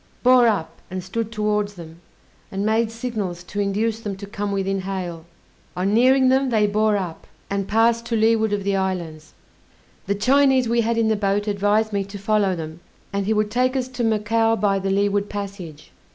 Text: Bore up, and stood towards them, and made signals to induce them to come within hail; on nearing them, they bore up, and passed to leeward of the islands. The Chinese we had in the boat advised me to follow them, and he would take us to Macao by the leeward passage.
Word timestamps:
Bore 0.23 0.47
up, 0.47 0.81
and 0.89 1.03
stood 1.03 1.31
towards 1.31 1.75
them, 1.75 2.01
and 2.51 2.65
made 2.65 2.89
signals 2.91 3.43
to 3.43 3.59
induce 3.59 3.99
them 3.99 4.15
to 4.17 4.25
come 4.25 4.51
within 4.51 4.81
hail; 4.81 5.25
on 5.77 5.93
nearing 5.93 6.29
them, 6.29 6.49
they 6.49 6.65
bore 6.65 6.97
up, 6.97 7.27
and 7.51 7.67
passed 7.67 8.07
to 8.07 8.15
leeward 8.15 8.51
of 8.51 8.63
the 8.63 8.75
islands. 8.75 9.35
The 10.07 10.15
Chinese 10.15 10.67
we 10.67 10.81
had 10.81 10.97
in 10.97 11.09
the 11.09 11.15
boat 11.15 11.47
advised 11.47 11.93
me 11.93 12.03
to 12.05 12.17
follow 12.17 12.55
them, 12.55 12.79
and 13.13 13.27
he 13.27 13.33
would 13.33 13.51
take 13.51 13.75
us 13.75 13.87
to 13.89 14.03
Macao 14.03 14.55
by 14.55 14.79
the 14.79 14.89
leeward 14.89 15.29
passage. 15.29 15.91